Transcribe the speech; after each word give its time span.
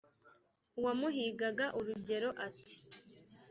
uwamuhigaga 0.77 1.65
urugero 1.79 2.29
ati: 2.47 2.75